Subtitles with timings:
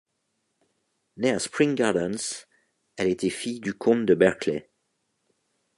[1.17, 2.47] Née à Spring Gardens,
[2.97, 4.67] elle était fille du comte de Berkeley.